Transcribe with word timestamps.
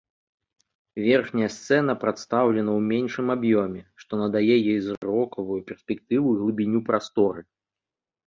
Верхняя 1.07 1.49
сцэна 1.55 1.93
прадстаўлена 2.03 2.71
ў 2.79 2.85
меншым 2.93 3.27
аб'ёме, 3.35 3.81
што 4.03 4.13
надае 4.21 4.55
ёй 4.73 4.79
зрокавую 4.87 5.59
перспектыву 5.69 6.27
і 6.39 6.39
глыбіню 6.41 6.79
прасторы. 6.89 7.41